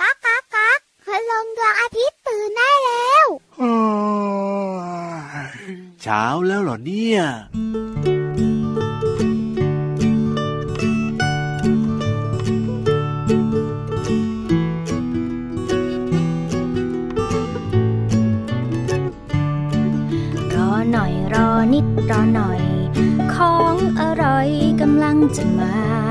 [0.00, 3.26] ก๊ากก๊ากก๊ากคืลงดวงอาทิตย์ตื่นได้แล้ว
[6.02, 7.20] เช้าแล้วเหรอเนี่ย
[21.72, 22.62] นิดรอหน่อย
[23.34, 24.48] ของอร่อย
[24.80, 26.03] กำลังจะมา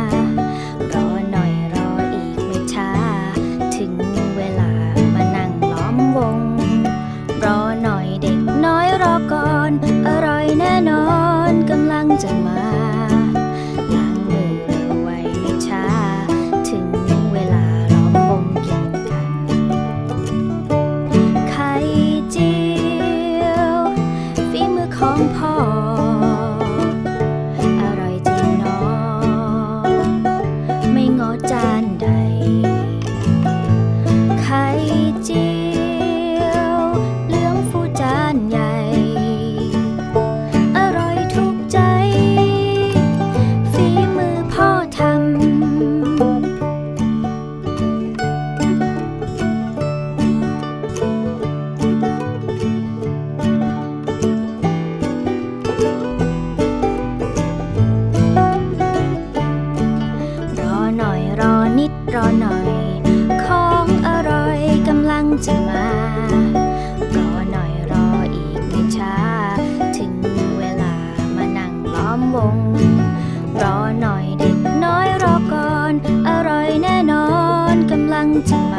[78.35, 78.72] and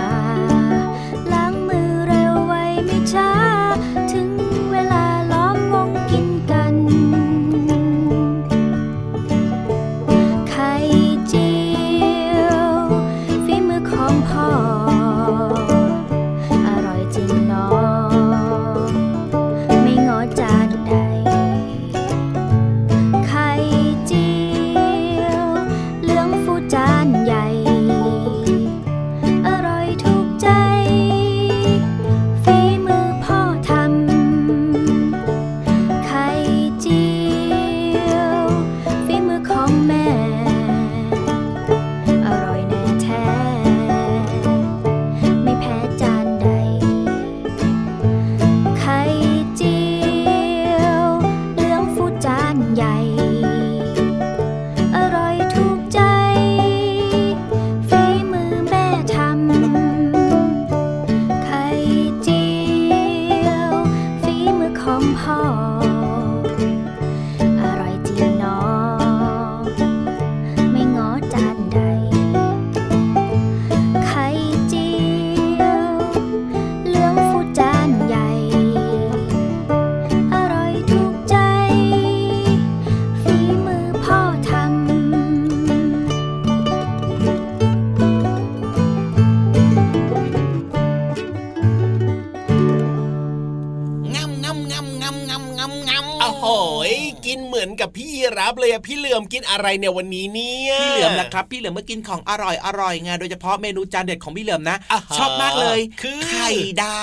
[99.33, 104.77] กินอะไรเนี่ยวันนี้เนี่ยพี่เหลือมนะครับพี่เหลือมเมื่อกินของอร่อยอร่อยไงโดยเฉพาะเมนูจานเด็ดของพี่เหลือมนะ
[105.17, 106.51] ชอบมากเลยคือไข่
[106.83, 107.01] ดา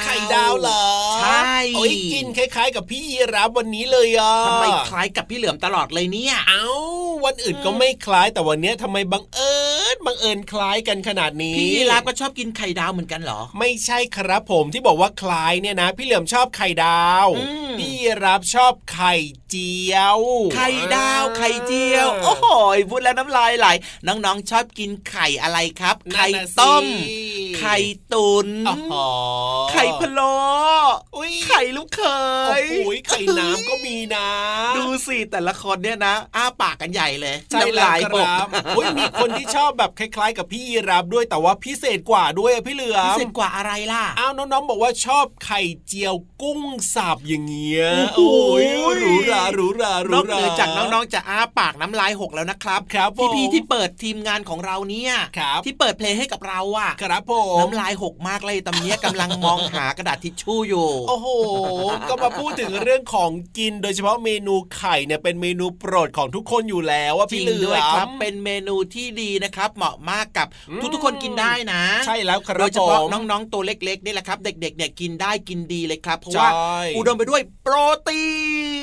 [0.00, 0.84] วไข่ดาวเหรอ
[1.22, 3.02] ใช่โอ้ยกินคล้าย ๆ กับพี่
[3.34, 6.64] รับวันนี้เลยอะทำไมคล้ายกับพี่เหลือมตลอดเลยเนี่ยเอ้า
[7.24, 9.54] วันอื่นก็ไม่คล้ายแต่วันนี้ทำไมบังเอิ
[9.94, 17.26] ญบังเอิญคล้ายกันขนาดนี้ พี่รับก็ชอบกินไข่ดาวเหมือนกันเหรอ ไม่ใช่ครับผมที่บอกว่าคล้ายเนี่ยนะ พี่เหลือมชอบไข่ดาว
[17.78, 19.14] พี่รับชอบไข่
[19.50, 20.20] เจียว
[20.54, 22.46] ไข่ดาวไข่เจียว โอ้โห
[22.90, 23.68] พูดแล้วน้ำลายไหล
[24.06, 26.26] น้องๆชอบกินไข่อะไรครับ ไข่
[26.60, 26.84] ต้ม
[27.58, 27.76] ไข่
[28.12, 28.48] ตุน
[29.72, 30.34] ไข่พะโล้
[31.46, 32.02] ไข่ลูกเข
[32.60, 34.28] ยโอ้ยไข่น้ำก็มีนะ
[34.76, 46.60] ดูสิแต่ละคนเนี่ยนะ อ้าปากกันใหญ่เลยใช่แล้วครับโอ้ยมีคนที่ชอบแบบคล้าย ๆ กับพี่รับด้วยแต่ว่าพิเศษกว่าด้วยพี่เหลือพิเศษกว่าอะไรล่ะอ้าวน้องๆบอกว่าชอบไข่เจียวกุ้ง
[46.94, 47.84] สับอย่างเงี้ย
[48.16, 48.32] โอ้
[48.62, 48.64] ย
[49.02, 55.14] รู้รารู้รารู้รานอกเหนือจากน้องๆจะอ้าปากน้ำลายหกแล้วนะครับครับพี่ๆที่เปิดทีมงานของเราเนี่ย
[55.64, 61.28] ที่เปิดเพลงให้กับเราอะครับผมน้ำลายหกมากเลยตอนนี้กำลังมองหากระดาษทิชชู่อยู่ โอ้โห
[62.08, 70.46] ก็มาพูดถึงเรื่องของกินโดยเฉพาะเมนูไข่เนี่ยเป็นเมนูโปรดของทุกคนอยู่แล้แล้วว่าพี่เหลือด้วยครับเป็นเมนูที่ดีนะครับ เหมาะมากกับ
[70.94, 76.48] ทุกๆคนกินได้นะ ใช่แล้วครับโดยเฉพาะน้องๆตัวเล็กๆนี่แหละครับ เด็กๆเนี่ยกินได้กินดีเลยครับ เพราะว่า
[76.96, 77.74] อุดมไปด้วยโปร
[78.08, 78.22] ตี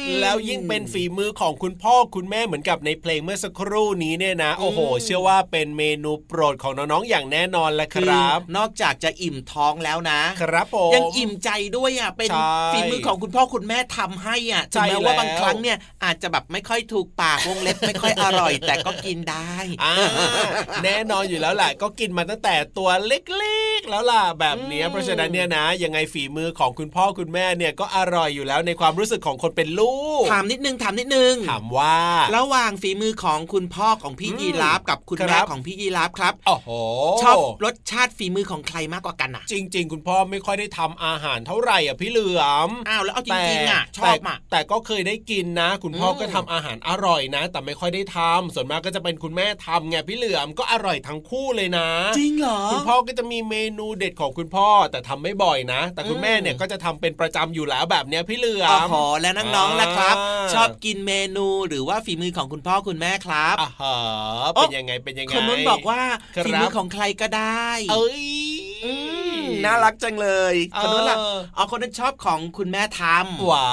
[0.08, 12.30] นแล้วยิ่งเป็นฝีมือของคุณพ่อคุณแม่เหมือนกับในเพลงเมื่อสักครู่นี้เนี่ยนะ โอ้โห เชื่อว่าเป็นเมนูโปรดของน้องๆอย่างแน่นอนแหละครับ นอกจากจะอิ่มท้องแล้วนะ ครับผมยังอิ่มใจด้วยอะเป็น
[12.74, 19.52] ฝีมือของคุณพ่อคุณแม่ทำให้อะถึงแม้ว่าบางครั้งเนี่ยอาจจะแบบไม่ค่อยถูกปากวงเล็บไม่ค่อยอร่อยแต่ก็กินได้
[20.84, 31.98] แน่นอนอยู่แล้วแหละก็กินมาตั้งแต่ตัวเล็กๆแล้วล่ะแบบนี้เพราะฉะนั้นเนี่ยนะ ยังไงฝีมือของคุณพ่อคุณแม่เนี่ยก็อร่อยอยู่แล้วในความรู้สึกของคนเป็นลูกถามนิดนึงถามนิดนึงถามว่า
[32.38, 36.70] ระหว่างฝีมือของคุณพ่อของพี่ยีราฟกับคุณแม่ของพี่ยีราฟครับโอ้โห
[37.24, 60.16] ชอบรสชาติฝีมือของใครมากกว่ากันอะ จริง ๆ คุณพ่อไม่ค่อยได้ทำอาหารเท่าไหร่อะพี่เหลือมอ้าวแล้วเอาจริงๆอะชอบอะแต่ก็เคยได้กินนะ คุณพ่อก็ทำอาหารอร่อยนะ แต่ไม่ค่อยได้ทำส่วนมากก็จะเป็นคุณแม่ทำไงพี่เหลือมก็อร่อยทั้งคู่เลยนะ จริงเหรอคุณพ่อก็จะมีเมนูเด็ดของคุณพ่อแต่ทำไม่บ่อยนะ แต่คุณแม่เนี่ยก็จะทำเป็นประจำอยู่แล้วแบบเนี้ยพี่เหลือมอ๋อแล้วน้องๆล่ะครับ
[60.54, 63.98] ชอบกินเมนูหรือว่าฝีมือของคุณพ่อคุณแม่ครับอ๋อ
[64.54, 66.02] เป็นยังไงเป็นยังไงคนนู้นบอกว่า
[66.46, 68.24] ฝีมือของใครก็ได้ เอ้ย
[69.66, 71.18] น่ารักจังเลยคนนั้นล่ะ
[71.58, 73.72] อ๋อคนนั้นชอบของคุณแม่ทำว้า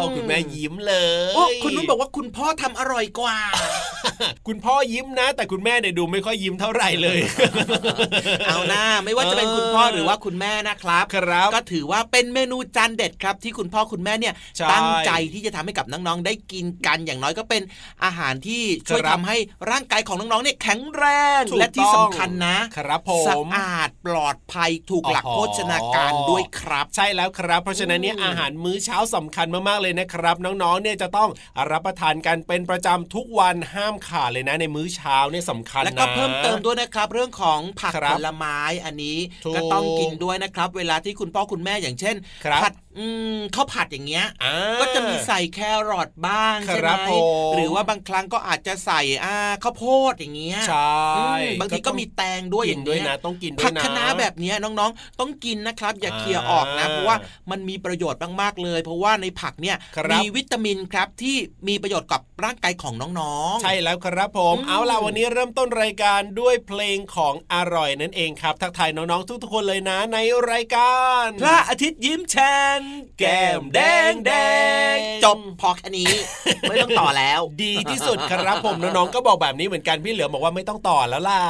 [0.00, 0.94] วคุณแม่ยิ้มเล
[1.30, 3.38] ยโอ้คุณนุ่นบอกว่าคุณพ่อทำอร่อยกว่า
[4.46, 7.18] คุณพ่อยิ้มนะ แต่คุณแม่เนี่ยดูไม่ค่อยยิ้มเท่าไหร่เลย
[8.46, 14.34] เอาหน้าไม่ว่าจะเป็นคุณพ่อหรือว่าคุณแม่นะครับครับ ก็ถือว่าเป็นเมนูจานเด็ดครับ ที่คุณพ่อคุณแม่เนี่ย
[14.72, 17.62] ตั้งใจที่จะทำให้กับน้องๆ ได้กินกันอย่างน้อยก็เป็น
[18.04, 19.36] อาหารที่ช่วยทำให้
[19.70, 21.04] ร่างกายของน้องๆเนี่ยแข็งแร
[21.40, 31.30] ง และที่สำคัญนะครับผมสะอาดปลอดภัยถูกหลักโภชนาการด้วยครับ ใช่แล้วครับ เพราะฉะนั้นเนี่ยอาหารมื้อเช้าสำคัญมากๆเลยนะครับ น้องๆเนี่ยจะต้อง
[31.70, 39.18] รับประทานกันเป็นประจำทุกวันห้ามขาดเลยนะในมื้อเช้าเนี่ยสำคัญนะแล้วก็เพิ่มเติมด้วยนะครับ เรื่องของผักผลไม้อันนี้
[39.54, 42.16] ก็ต้องกินด้วยนะครับ เวลาที่คุณพ่อคุณแม่อย่างเช่น
[42.62, 42.72] ผัด
[43.54, 44.26] ข้าวผัดอย่างเงี้ย
[44.80, 45.58] ก็จะมีใส่แค
[45.90, 46.90] รอทบ้างใช่ไหม
[47.54, 57.16] หรือว่าบางครั้งก็อาจจะใส่อ่าข้าวโพดอย่างเงี้ยใช่บางทีก็มีแตงด้วยอย่างด้วยนะต้องกินด้วยนะผักคะน้าแบบนี้น้องๆ ต้องกินนะครับ อย่าเคลียร์ออกนะ เพราะว่า
[57.50, 59.76] มันมีประโยชน์มากๆเลย เพราะว่าในผักเนี่ย
[60.12, 61.36] มีวิตามินครับที่
[61.68, 70.18] มีประโยชน์กับร่างกายของน้องๆ ใช่แล้วครับผมเอาล่ะวันนี้เริ่มต้นรายการด้วยเพลงของอร่อยนั่นเองครับ ทักทายน้องๆทุกๆคนเลยนะใน
[70.50, 72.81] รายการ พระอาทิตย์ยิ้มแฉ่ง
[73.18, 73.80] แก้มแด
[74.10, 74.32] งแด
[74.94, 76.12] งจบพอแค่นี้
[76.68, 81.40] ไม่ต้องต่อแล้ว ดีที่สุดครับผมน้องๆก็บอกแบบนี้เหมือนกันพี่เหลือบอกว่าไม่ต้องต่อแล้วล่ะ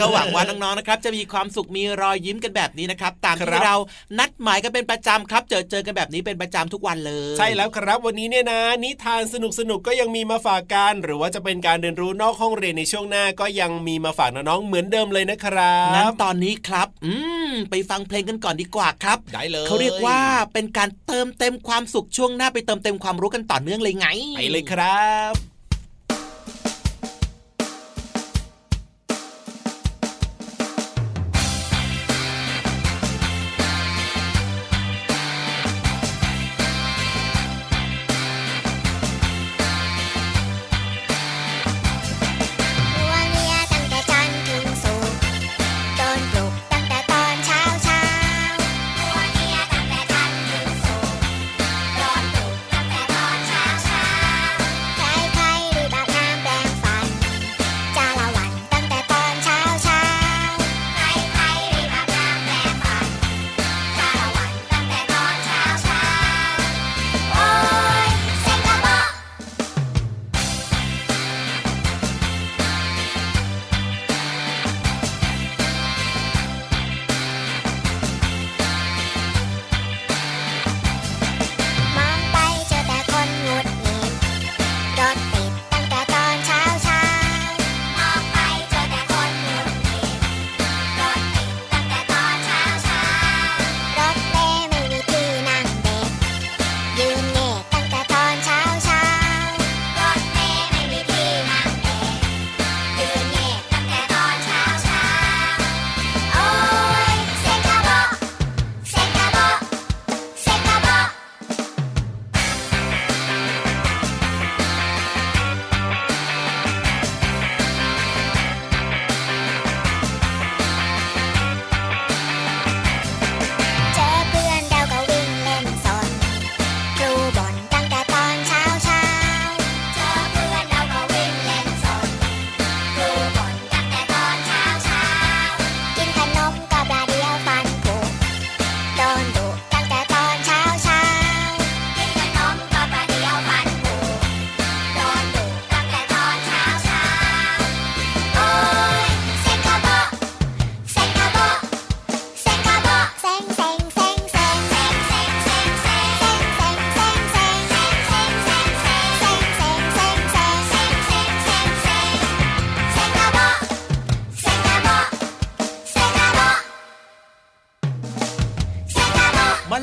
[0.00, 3.76] ก็หวังว่าน้องๆนะครับ จะมีความสุขมีรอยยิ้มกันแบบนี้นะครับตามที่เรา
[4.18, 17.39] นัดหมายกันเป็นประจำครับ เจอเจอกันแบบนี้เป็นประจำทุกวันเลย ใช่แล้วครับวันนี้เนี่ยนะ นิทานสนุกสนุกก็ยังมีมาฝากกัน หรือว่าจะเป็นการเรียนรู้นอกห้องเรียนในช่วงหน้าก็ยังมีมาฝากน้องๆเหมือนเดิมเลยนะครับงั้นตอนนี้ครับ อืม
[17.70, 20.20] ไปฟังเพลงกันก่อนดีกว่าครับได้เลยเขาเรียกว่า
[20.52, 25.49] เป็นการเติมเต็มความสุขช่วงหน้าไปเติมเต็มความรู้กันต่อเนื่องเลยไงไปเลยครับ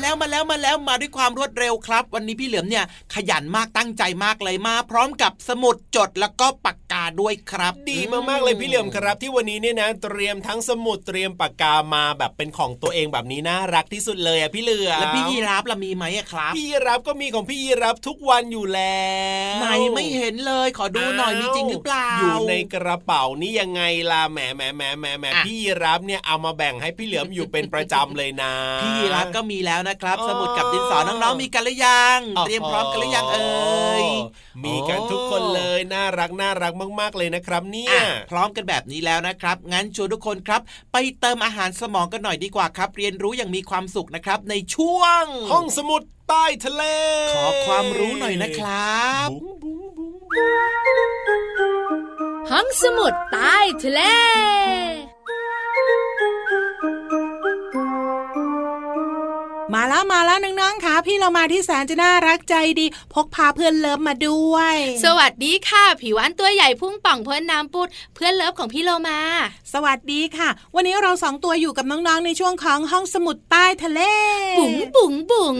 [0.02, 19.06] แล้วมาแล้วมาแล้วมาด้วยความรวดเร็วครับ วันนี้พี่เหลือมเนี่ยขยันมากตั้งใจมากเลยมา พร้อมกับสมุดจดแล้วก็ปากกาด้วยครับ ดีมากๆเลยพี่เหลือมครับ ที่วันนี้เนี่ยนะเตรียมทั้งสมุดเตรียมปากกามาแบบเป็นของตัวเองแบบนี้น่ารักที่สุดเลยอะพี่เหลือมแล้วพี่ยีราฟล่ะมีไหมอะครับ พี่ยีรับก็มีของพี่ยีรับทุกวันอยู่แล้
[19.56, 28.52] วไหนไม่เห็นเลยขอดูหน่อยมีจริงหรือเปล่าอยู่ในกระเป๋านี่ยังไงล่ะแหมแหมแหมแหมแหมอะพี่ยีรับเนี่ยเอามาแบ่งให้พี่เหลือมอยู่เป็นประจำเลยนะ
[28.82, 34.04] พี่ยีราฟก็มีแล้วนะครับอ๋อสมุดกับดินสอน้องๆมีกันหรือยังเตรียมพร้อมกันหรือยังเอ่ย
[34.64, 40.60] มีกันทุกคนเลยน่ารักน่ารักมาก ๆเลยนะครับ เนี่ยอะพร้อมกันแบบนี้แล้วนะครับ งั้นชวนทุกคนครับ
[40.92, 46.82] ไปเติมอาหารสมองกันหน่อยดีกว่าครับ เรียนรู้อย่างมีความสุขนะครับ ในช่วง ห้องสมุดใต้ทะเล
[47.34, 50.14] ขอความรู้หน่อยนะครับบุ้งบุ้งบุ้ง
[52.50, 54.00] ห้องสมุดใต้ทะเล
[59.98, 69.20] มาแล้วมาแล้วน้องๆค่ะพี่โลมาที่แสนจะน่ารักใจดี พกพาเพื่อน love มาด้วย สวัสดีค่ะ พี่วาฬตัวใหญ่พุงป่องพ่นน้ำปู๊ดเพื่อน love ของพี่โลมา
[69.72, 74.00] สวัสดีค่ะ วันนี้เราสองตัวอยู่กับน้องๆในช่วงของห้องสมุดใต้ทะเล
[74.58, 75.56] บุ๋งบุ๋งบุ๋ง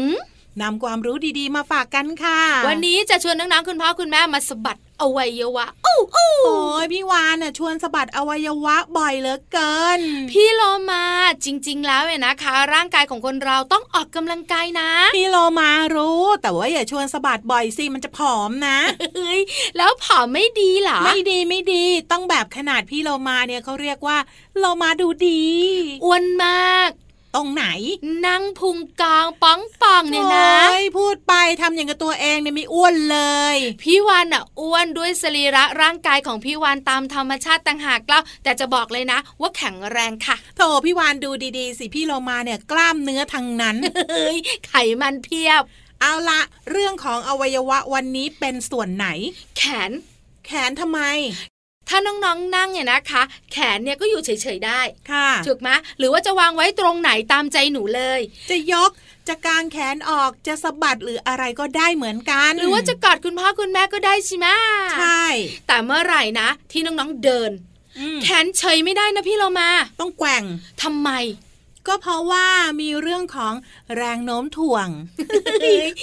[0.63, 10.01] นำความรู้ดีๆ มาฝากกันค่ะ วันนี้จะชวนน้องๆคุณพ่อคุณแม่มาสะบัด อวัยวะอู้อู้โอ้ยพี่วาฬน่ะชวนสะบัดอวัยวะบ่อยเหลือเกิน
[10.33, 11.05] พี่โลมา
[11.45, 18.79] จริง ๆ แล้วเนี่ยนะคะ ร่างกายของคนเราต้องออกกำลังกายนะ พี่โลมารู้ แต่ว่าอย่าชวนสะบัดบ่อยสิมันจะผอมนะ
[19.17, 19.41] เฮ้ย
[19.77, 24.19] แล้วผอมไม่ดีเหรอไม่ดีไม่ดีต้องแบบขนาดพี่โลมาเนี่ยเขาเรียกว่า
[24.59, 25.45] โลมาดูดี
[26.05, 26.91] อ้วนมาก
[27.35, 27.65] ตรงไหน
[28.27, 33.21] นั่งพุงกองป้องปองเนี่ยนะโอ้ยพูดไปทำอย่างกับตัวเองเนี่ยไม่อ้วนเล
[33.55, 43.77] ย พี่วานอะอ้วนด้วยสรีระร่างกายของพี่วานตามธรรมชาติต่างหากเล่าแต่จะบอกเลยนะ ว่าแข็งแรงค่ะโถพี่วานดูดีๆสิพี่โลมาเนี่ยกล้ามเนื้อทั้งนั้น
[44.11, 45.63] เฮ้ยไขมันเพียบ
[46.01, 49.09] เอาละเรื่องของอวัยวะวันนี้เป็นส่วนไหน
[49.57, 49.91] แขน
[50.47, 51.01] แขนทำไม
[51.89, 54.81] ถ้าน้องๆนนั่งเนี่ยนะคะ แขนเนี่ยก็อยู่เฉยๆได้
[55.11, 55.69] ค่ะถูกไหม
[55.99, 58.91] หรือว่าจะวางไว้ตรงไหนตามใจหนูเลย จะยก
[59.29, 64.47] จะกางแขนออกจะสะบัดหรืออะไรก็ได้เหมือนกัน หรือว่าจะกอดคุณพ่อคุณแม่ก็ได้ใช่ไหม
[64.99, 65.25] ใช่
[65.67, 67.51] แต่เมื่อไหร่นะ ที่น้องๆเดิน
[67.99, 70.45] อืมแขนเฉยไม่ได้นะพี่เรามา ต้องแกว่ง
[70.83, 71.11] ทำไม
[71.87, 72.47] ก็เพราะว่า
[72.81, 73.55] มีเรื่องของ
[73.97, 74.89] แรงโน้มถ่วง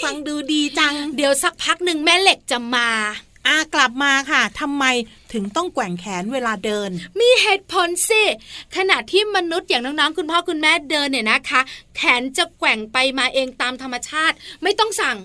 [0.03, 2.89] ฟังดูดีจัง เดี๋ยวสักพักหนึ่งแม่เหล็กจะมา
[3.47, 4.85] อากลับมาค่ะทำไม
[5.35, 6.89] ถึงต้องแกว่งแขนเวลาเดิน
[7.19, 8.23] มีเหตุผลสิ
[8.75, 11.61] ขณะที่มนุษย์อย่างน้องๆคุณพ่อคุณแม่เดินเนี่ยนะคะ
[11.95, 15.17] แขนจะแกว่งไปมาเองตามธรรมชาติ ไม่ต้องสั่ง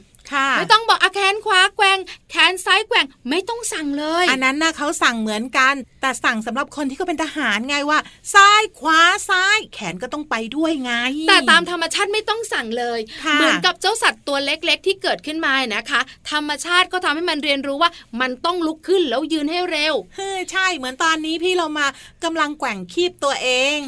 [0.58, 1.98] ไม่ต้องบอกอะแขนขวาแกว่ง
[2.30, 7.98] แขนซ้ายแกว่งไม่ต้องสั่งเลย อันนั้นนะเขาสั่งเหมือนกัน แต่สั่งสำหรับคนที่เขาเป็นทหารไงว่า
[8.34, 10.92] ซ้ายขวาซ้าย แขนก็ต้องไปด้วยไง
[11.28, 21.86] แต่ตามธรรมชาติไม่ต้องสั่งเลยค่ะเหมือนกับเจ้าสัตว์ตัวเล็กๆ ที่เกิดขึ้นมานะคะ ธรรมชาติก็ทำให้มันเรียนรู้ว่า มันต้องลุกขึ้นแล้วยืนให้เร็วเฮ้ยใช่เหมือนตอนนี้พี่เรามา
[22.24, 23.78] กำลังแกว่งคีบตัวเอง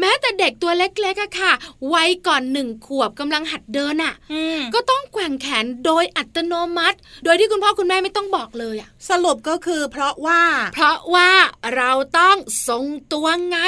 [0.00, 1.52] แม้แต่เด็กตัวเล็กๆอะค่ะ
[1.94, 10.42] วัยก่อนหนึ่งขวบกำลังหัดเดินอะอืมก็ต้องแกว่งแขนโดยอัตโนมัติ โดยที่คุณพ่อคุณแม่ไม่ต้องบอกเลยอะสรุปก็คือเพราะว่า
[10.74, 11.30] เพราะว่า
[11.76, 12.36] เราต้อง
[12.68, 13.58] ทรงตัวไง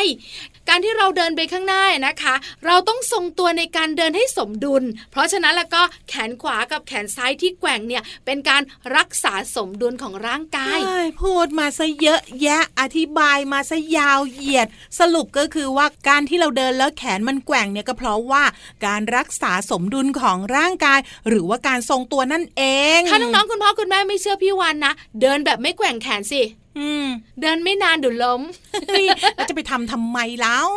[0.69, 2.35] การที่เราเดินไปข้างหน้านะคะ
[2.66, 8.62] เราต้องทรงตัวในการเดินให้สมดุล เพราะฉะนั้นแล้วก็แขนขวากับแขนซ้ายที่แกว่งเนี่ยเป็นการ
[8.97, 18.45] รักษาสมดุลของร่างกายเอ้ยพูดมาซะเยอะแยะอธิบายมาซะยาวเหยียด สรุปก็คือว่าการที่เราเดินแล้วแขนมันแกว่งเนี่ยก็เพราะว่า
[18.87, 22.62] การรักษาสมดุลของร่างกายหรือว่าการทรงตัวนั่นเอ
[22.99, 26.42] ง ถ้าน้องๆคุณพ่อคุณแม่ไม่เชื่อพี่วันนะเดินแบบไม่แกว่งแขนสิ
[26.78, 27.06] อืม
[27.40, 28.42] เดินไม่นานเดี๋ยวล้ม
[28.88, 30.68] เฮ้ยแล้วจะไปทำทำไมแล้ว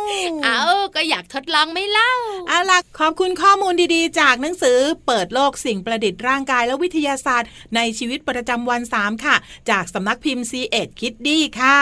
[0.44, 0.62] เอา
[0.94, 2.12] ก็อยากทดลองไหม่เล่า
[2.48, 9.36] เอาล่ะขอบคุณข้อมูลดีๆ จากหนังสือ เปิดโลกสิ่งประดิษฐ์ร่างกายและวิทยาศาสตร์ ในชีวิตประจำวัน 3 ค่ะ
[9.70, 11.80] จากสำนักพิมพ์ c ีเอ็ดคิดดีค่ะ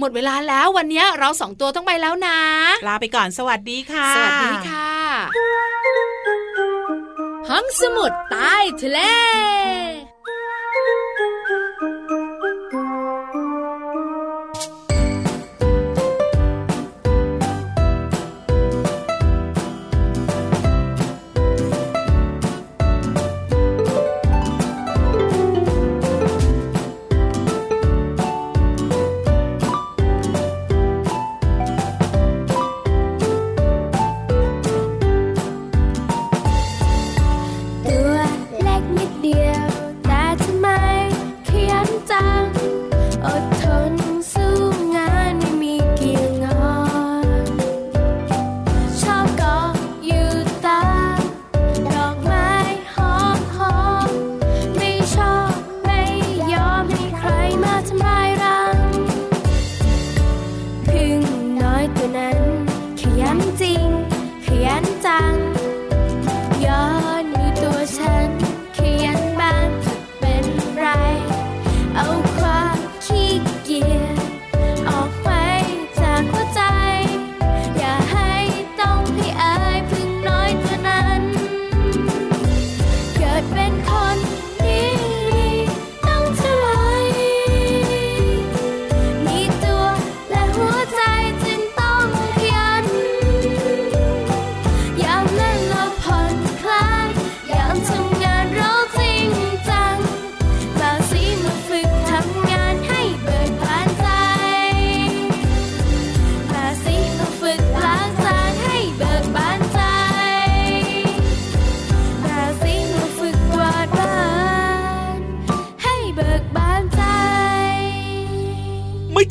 [0.00, 2.38] หมดเวลาแล้ววันนี้เราสองตัวต้องไปแล้วนะ
[2.86, 4.88] ลาไปก่อนสวัสดีค่ะ สวัสดีค่ะ
[7.48, 8.98] ห้องสมุดใต้ทะเล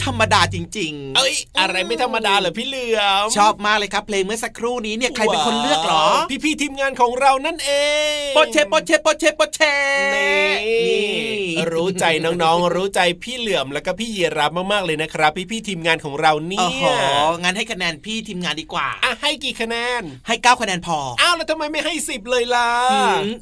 [0.06, 6.06] ธรรมดาจริง ๆ เอ้ย อะไรไม่ธรรมดาเหรอพี่เหลือมชอบมากเลยครับเพลงเมื่อสักครู่นี้เนี่ยใครเป็นคนเลือกหรอ
[6.44, 7.72] พี่ๆทีมงานของเรานั่นเอ
[8.28, 9.60] งโปเชโปเชโปเชโปเช
[10.16, 16.70] นี่รู้ใจน้องๆ รู้ใจพี่เหลือมแล้วก็พี่ยีราฟมากๆเลยนะครับ พี่ๆทีมงานของเราเนี่ย
[17.44, 22.70] งั้นให้คะแนนพี่ทีมงานดีกว่าอะให้กี่คะแนน ให้เก้าคะแนนพออ้าวแล้วทำไมไม่ให้สิบเลยล่ะ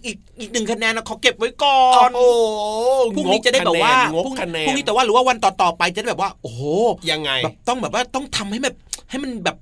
[0.05, 2.29] อีกอีกหนึ่งคะแนนเขาเก็บไว้ก่อนโอ้
[3.15, 4.35] พรุ่งนี้จะได้แบบว่าพรุ่ง
[4.77, 6.63] นี้แต่ว่าหรือว่าวันต่อๆไปจะได้แบบว่าโอ้โห
[7.11, 8.75] ยังไงแบบต้องแบบว่าต้องทำให้แบบ
[9.09, 9.57] ให้มันแบบ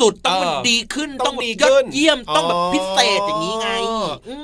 [0.00, 3.68] สุดๆ ต้องมันดีขึ้นต้องดียอดเยี่ยมต้องแบบพิเศษอย่างนี้ไง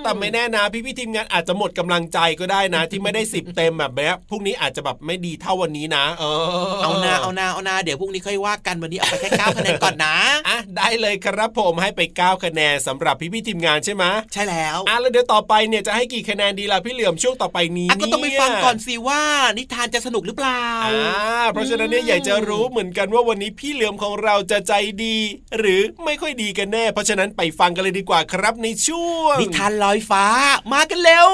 [0.05, 10.17] แต่ไม่แน่นะพี่พี่ทีมงานอาจจะหมดกำลังใจก็ได้นะ ที่ไม่ได้สิบเต็มแบบแบบพรุ่งนี้อาจจะแบบไม่ดีเท่าวันนี้นะ เออเอานาเอานาเอานาเดี๋ยวพรุ่งนี้ค่อยว่ากันวันนี้เอาไปแค่เก้าคะแนนก่อนนะ
[10.49, 19.23] อะได้เลยครับผมให้ไปเก้าคะแนนสำหรับพี่พี่ทีมงานใช่ไหมใช่แล้วอะแล้วเดี๋ยวต่อไปเนี่ยจะให้กี่คะแนนดีล่ะพี่เหลี่ยมช่วงต่อไปนี้ก็ต้องไปฟังก่อนสิว่า
[19.59, 24.73] นิทานจะสนุกหรือเปล่าอ่าเพราะฉะนั้นเนี่ยอยากจะรู้เหมือนกันว่าวันนี้พี่เหลี่ยมของเราจะใจ
[25.05, 25.17] ดี
[25.59, 30.25] หรือไม่ค่อยดีกันแน่ เพราะฉะนั้นไปฟังกันเลยดีกว่าครับในช่วงนิทานลอยฟ้า
[30.73, 31.31] มากันเร็ว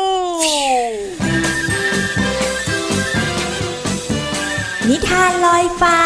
[4.88, 5.98] นิทานลอยฟ้า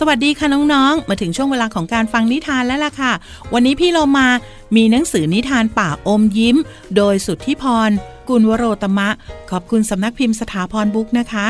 [0.00, 3.12] สวัสดีค่ะน้องๆ มาถึงช่วงเวลาของการฟังนิทานแล้วล่ะค่ะ
[3.54, 4.26] วันนี้พี่เรามา
[4.74, 6.56] มีหนังสือนิทานป่าอมยิ้ม
[6.96, 7.90] โดยสุทธิพร
[8.28, 9.08] กุลวโรตมะ
[9.50, 11.46] ขอบคุณสำนักพิมพ์สถาพรบุ๊กนะคะ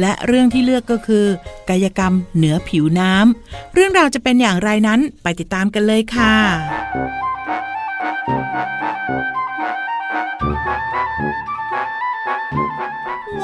[0.00, 1.26] และเรื่องที่เลือกก็คือ
[1.68, 6.34] กายกรรมเหนือผิวน้ำเรื่องราวจะเป็นอย่างไรนั้นไปติดตามกันเลยค่ะ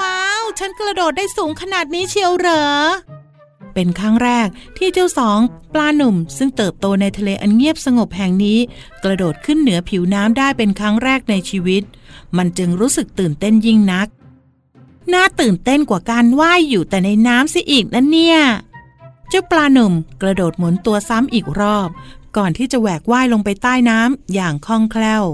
[0.01, 2.65] ว้าว ฉันกระโดดได้สูงขนาดนี้เชียวเหรอ
[3.75, 5.39] เป็นครั้งแรกที่เจ้าสอง
[5.75, 8.59] ปลาหนุ่ม ซึ่งเติบโตในทะเลอันเงียบสงบแห่งนี้
[9.05, 11.83] กระโดดขึ้นเหนือผิวน้ำได้เป็นครั้งแรกในชีวิต
[12.37, 14.09] มันจึงรู้สึกตื่นเต้นยิ่งนัก
[15.13, 18.39] น่าตื่นเต้นกว่าการว่ายอยู่แต่ในน้ำเสียอีกนั่นเนี่ย
[19.29, 21.89] เจ้าปลาหนุ่มกระโดดหมุนตัวซ้ำอีกรอบ
[22.37, 25.25] ก่อนที่จะแหวกว่ายลงไปใต้น้ำอย่างคล่องแคล่ว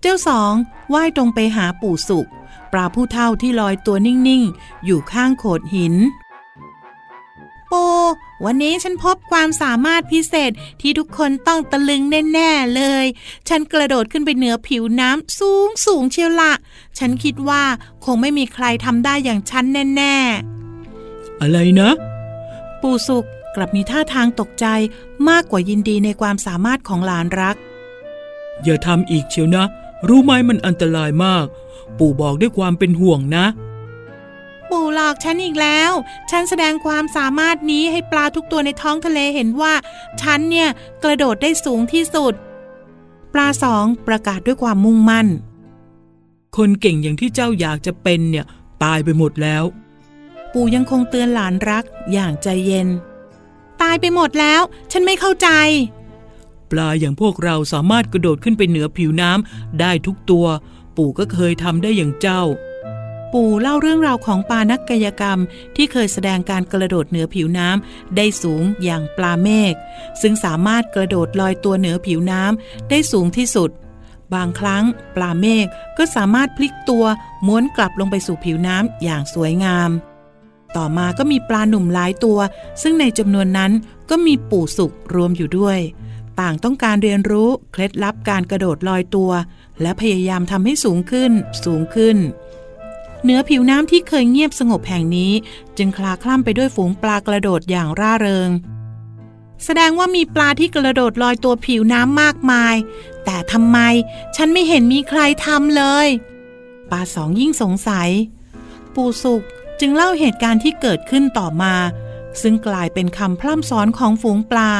[0.00, 0.52] เจ้าสอง
[0.94, 2.26] ว่ายตรงไปหาปู่สุก
[2.72, 5.94] ปลาผู้เท่าที่ลอยตัวนิ่ง ๆ อยู่ข้างโขดหิน
[7.76, 7.86] ปู
[8.44, 13.04] วันนี้ฉันพบความสามารถพิเศษที่ทุกคนต้องตะลึงแน่ๆเลย
[13.48, 16.52] ฉันกระโดดขึ้นไปเหนือผิวน้ำสูงสูงเชียวละ
[16.98, 17.62] ฉันคิดว่า
[18.04, 19.64] คงไม่มีใครทำได้อย่างฉัน
[19.96, 21.90] แน่ๆ อะไรนะ
[22.80, 24.66] ปู่สุกกลับมีท่าทางตกใจ
[25.28, 27.56] มากกว่ายินดีในความสามารถของหลานรัก
[28.64, 29.66] อย่าทำอีกเชียวนะ
[30.08, 31.46] รู้ไหมมันอันตรายมาก
[31.98, 33.46] ปู่บอกด้วยความเป็นห่วงนะ
[34.70, 35.92] ปู่หลอกฉันอีกแล้ว
[36.30, 39.74] ฉันแสดงความสามารถนี้ให้ปลาทุกตัวในท้องทะเลเห็นว่า
[40.22, 40.68] ฉันเนี่ย
[41.04, 42.34] กระโดดได้สูงที่สุด
[43.34, 45.26] ปลาสองประกาศด้วยความมุ่งมั่น
[46.56, 48.46] คนเก่งอย่างที่เจ้าอยากจะเป็นเนี่ย
[48.82, 49.64] ตายไปหมดแล้ว
[50.52, 52.88] ปู่ยังคงเตือนหลานรักอย่างใจเย็น
[53.82, 55.48] ตายไปหมดแล้ว ฉันไม่เข้าใจ
[56.70, 60.46] ปลาอย่างพวกเราสามารถกระโดดขึ้นไปเหนือผิวน้ำได้ทุกตัว
[60.96, 62.42] ปู่ก็เคยทำได้อย่างเจ้า
[63.32, 65.38] ปู่เล่าเรื่องราวของปลานักกายกรรม
[65.76, 69.74] ที่เคยแสดงการกระโดดเหนือผิวน้ำได้สูงอย่างปลาเมฆ
[70.20, 73.70] ซึ่งสามารถกระโดดลอยตัวเหนือผิวน้ำได้สูงที่สุด
[74.34, 74.84] บางครั้ง
[75.16, 75.66] ปลาเมฆ
[75.98, 77.04] ก็สามารถพลิกตัว
[77.46, 79.90] ม้วนกลับลงไปสู่ผิวน้ำอย่างสวยงาม
[80.76, 82.38] ต่อมาก็มีปลาหนุ่มหลายตัว
[82.82, 83.72] ซึ่งในจำนวนนั้น
[84.10, 85.78] ก็มีปู่สุกรวมอยู่ด้วย
[86.40, 89.30] ต่างต้องการเรียนรู้เคล็ดลับการกระโดดลอยตัว
[89.82, 91.32] และพยายามทำให้สูงขึ้น
[91.64, 92.16] สูงขึ้น
[93.26, 95.32] เหนือผิวน้ำที่เคยเงียบสงบแห่งนี้
[95.78, 98.50] จึงคลาคล่ำไปด้วยฝูงปลากระโดดอย่างร่าเริง
[99.64, 102.74] แสดงว่ามีปลาที่กระโดดลอยตัวผิวน้ำมากมาย
[103.24, 103.78] แต่ทำไม
[104.36, 106.06] ฉันไม่เห็นมีใครทำเลย
[106.90, 108.08] ปลาสองยิ่งสงสัย
[108.94, 109.42] ปูสุก
[109.80, 111.74] จึงเล่าเหตุการณ์ที่เกิดขึ้นต่อมา
[112.42, 114.72] ซึ่งกลายเป็นคำพร่ำสอนของฝูงปลา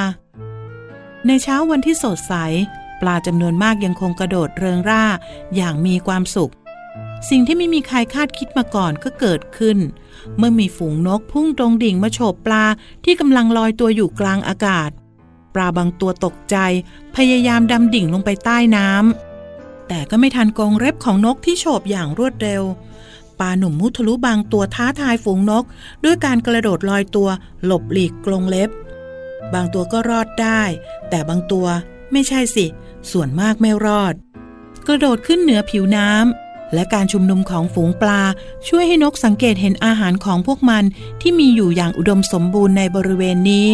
[1.27, 2.35] ในเช้าวันที่สดใส
[3.01, 5.05] ปลาจำนวนมากยังคงกระโดดเริงร่า
[5.57, 6.53] อย่างมีความสุข
[7.29, 9.79] สิ่งที่ไม่มีใครคาดคิดมาก่อนก็เกิดขึ้น
[10.37, 12.65] เมื่อมีฝูงนกพุ่งตรงดิ่งมาโฉบปลา
[13.05, 14.91] ที่กำลังลอยตัวอยู่กลางอากาศ
[15.55, 16.57] ปลาบางตัวตกใจ
[17.17, 22.63] พยายามดำดิ่งลงไปใต้น้ำแต่ก็ไม่ทันกองเร็บของนกที่โฉบอย่างรวดเร็ว
[23.41, 25.65] ปลาหนุ่มมุทะลุบางตัวท้าทายฝูงนก
[26.05, 27.29] ด้วยการกระโดดลอยตัว
[27.65, 28.71] หลบหลีกกรงเล็บ
[29.55, 30.63] บางตัวก็รอดได้
[31.11, 31.67] แต่บางตัว
[32.13, 32.67] ไม่ใช่สิ
[33.11, 34.15] ส่วนมากไม่รอด
[34.87, 38.23] กระโดดขึ้นเหนือผิวน้ำ และการชุมนุมของฝูงปลา
[38.69, 40.85] ช่วยให้นกสังเกตเห็นอาหารของพวกมัน
[41.21, 43.69] ที่มีอยู่อย่างอุดมสมบูรณ์ในบริเวณนี้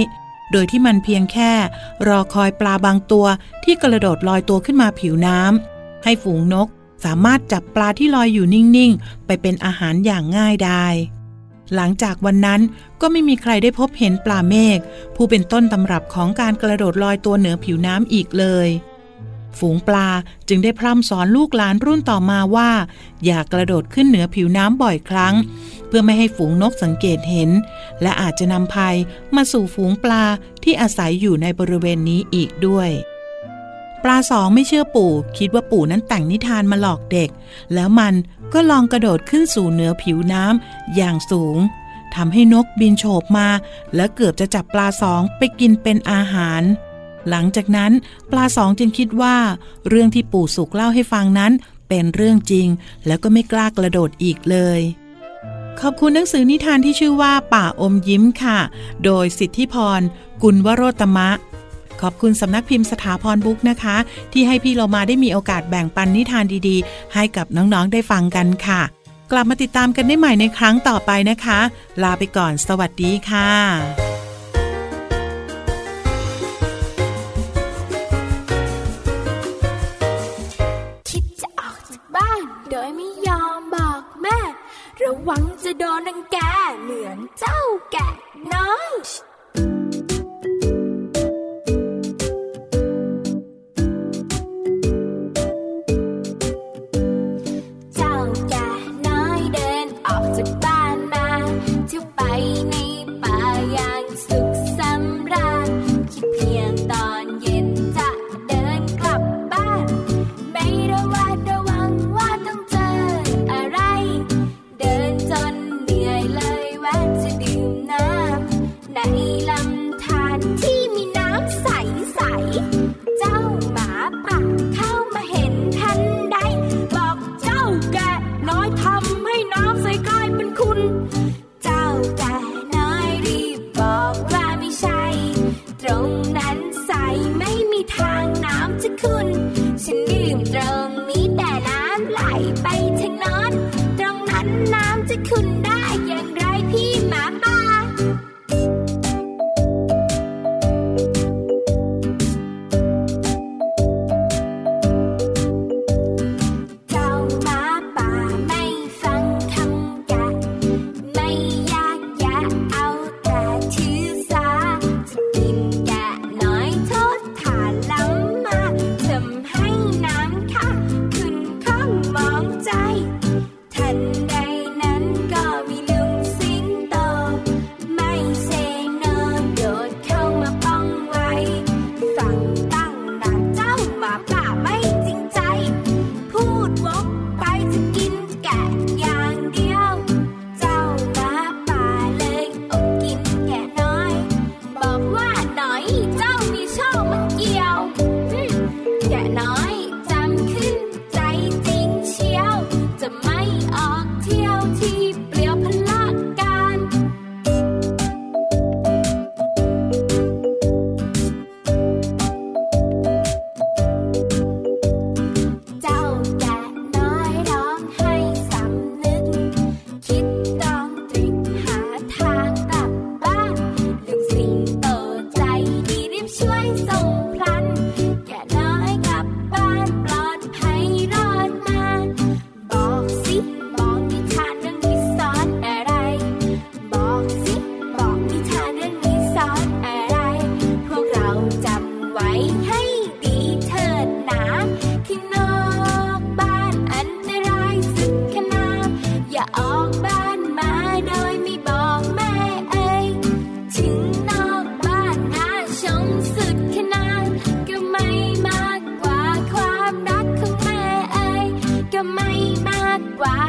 [0.52, 1.52] โดยที่มันเพียงแค่
[2.08, 3.26] รอคอยปลาบางตัว
[3.64, 6.68] ที่กระโดดลอยตัวขึ้นมาผิวน้ำให้ฝูงนก
[7.04, 10.86] สามารถจับปลาที่ลอยอยู่นิ่ง ๆ ไปเป็นอาหารอย่างง่ายได้
[11.74, 12.60] หลังจากวันนั้น
[13.00, 14.78] ก็ไม่มีใครได้พบเห็นปลาเมฆ
[15.16, 18.68] ผู้เป็นต้นตำรับของการกระโดดลอยตัวเหนือผิวน้ำอีกเลย
[19.58, 20.08] ฝูงปลา
[20.48, 22.70] จึงได้พร่ำสอนลูกหลานรุ่นต่อมาว่า
[23.24, 25.34] อย่ากระโดดขึ้นเหนือผิวน้ำบ่อยครั้ง
[25.86, 27.50] เพื่อไม่ให้ฝูงนกสังเกตเห็น
[28.02, 28.94] และอาจจะนำภัย
[29.36, 30.24] มาสู่ฝูงปลา
[30.62, 32.90] ที่อาศัยอยู่ในบริเวณนี้อีกด้วย
[34.02, 37.30] ปลาสองไม่เชื่อปู่ คิดว่าปู่นั้นแต่งนิทานมาหลอกเด็ก
[37.74, 38.14] แล้วมัน
[38.52, 41.58] ก็ลองกระโดดขึ้นสู่เหนือผิวน้ำอย่างสูง
[42.14, 43.48] ทำให้นกบินโฉบมา
[43.94, 46.62] และเกือบจะจับปลาสองไปกินเป็นอาหาร
[47.30, 47.92] หลังจากนั้น
[48.30, 49.36] ปลาสองจึงคิดว่า
[49.88, 51.52] เรื่องที่ปู่สุกเล่าให้ฟังนั้น
[51.88, 52.68] เป็นเรื่องจริง
[53.06, 54.80] แล้วก็ไม่กล้ากระโดดอีกเลย
[55.80, 58.58] ขอบคุณหนังสือนิทานที่ชื่อว่าป่าอมยิ้มค่ะ
[59.04, 60.00] โดยสิทธิพร
[60.42, 61.30] กุลวโรตมะ
[62.00, 63.96] ขอบคุณสำนักพิมพ์สถาพรบุ๊กนะคะ
[64.32, 68.82] ที่ให้พี่เรามาได้มีโอกาสแบ่งปันนิทานดีๆ ให้กับน้องๆได้ฟังกันค่ะ
[69.32, 71.60] กลับมาติดตามกันได้ใหม่ในครั้งต่อไปนะคะ
[72.02, 74.11] ลาไปก่อน สวัสดีค่ะ
[85.24, 86.36] หวังจะโดนนังแก
[86.82, 87.60] เหมือนเจ้า
[87.92, 87.96] แก
[88.54, 88.92] น้อย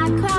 [0.04, 0.33] I cry.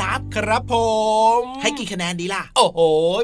[0.00, 0.74] รับครับผ
[1.40, 2.80] ม ให้กี่คะแนนดีล่ะ โอ้โห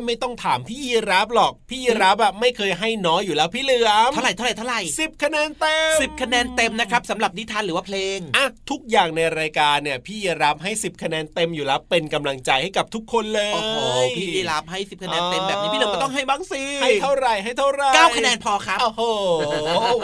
[0.07, 13.79] ไม่ต้องถามพี่ยีรับหรอก พี่ยีรับอะไม่เคยให้น้อยอยู่แล้วพี่เหลือมเท่าไหร่เท่าไหร่เท่าไหร่สิบคะแนนเต็มสิบคะแนนเต็มนะครับสำหรับนิทานหรือว่าเพลงอะทุกอย่างในรายการเนี่ยพี่ยีรับให้สิบคะแนนเต็มอยู่แล้วเป็นกำลังใจให้กับทุกคนเลยโอ้โห
[14.17, 19.03] พี่ยีรับให้สิบคะแนนเต็มแบบนี้พี่เหลือมก็ต้องให้บ้างสิให้เท่าไหร่ให้เท่าไหร่เก้าคะแนนพอครับโอ้โห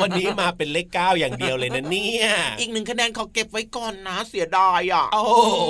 [0.03, 2.27] วันนี้มาเป็นเลขเก้าอย่างเดียวเลยนะเนี่ย
[2.61, 5.63] อีกหนึ่งคะแนนขอเก็บไว้ก่อนนะเสียดายอะโอ้โห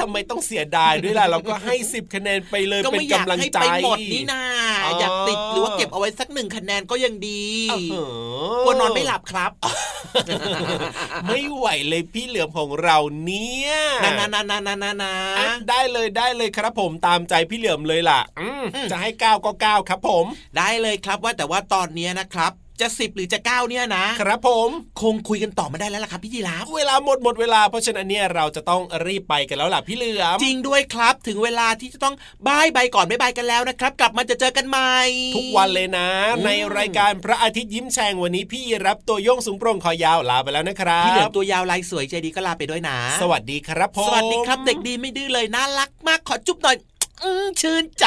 [0.00, 4.42] ทำไมต้องเสียดายด้วยล่ะเราก็ให้สิบคะแนนไปเลยก็เป็นไม่อยากกำลังให้ใจไปหมดนี่นา
[4.84, 7.94] อ๋อออยากติดหรือว่าเก็บเอาไว้สักหนึ่งคะแนนก็ยังดีโอ้โห
[8.64, 9.50] กลัวนอนไม่หลับครับ
[11.26, 13.72] ไม่ไหวเลยพี่เหลือมของเราเนี่ย
[14.04, 24.70] นานานานานานานาอะได้เลยได้เลยครับผมตามใจพี่เหลือมเลยล่ะอืมจะให้เก้าก็เก้าครับผม ได้เลยครับว่าแต่ว่าตอนเนี้ยนะครับ จะสิบหรือจะเก้าเนี่ยนะ ครับผม
[25.02, 32.14] คงคุยกันต่อไม่ได้แล้วล่ะครับพี่ยีราฟเวลาหมดหมดเวลาเพราะฉะนั้นเนี่ยเราจะต้องรีบไปกันแล้วล่ะพี่เหลือมจริงด้วยครับถึงเวลาที่จะต้อง
[32.46, 34.94] bye bye ก่อน bye bye กันแล้วนะครับ กลับมาจะเจอกันใหม่
[35.36, 46.76] ทุกวันเลยนะอืมในรายการพระอาทิตย์ยิ้มแฉ่งวันนี้พี่ยีราฟตัวโย่งสูงโปร่งคอยาวลาไปแล้วนะครับพี่เหลือมตัวยาวลายสวยใจดีก็ลาไปด้วยนะ สวัสดีครับผมสวัสดีครับเด็กดีไม่ดื้อเลยน่ารักมากขอจุ๊บหน่อย
[47.22, 48.06] อื้อชื่นใจ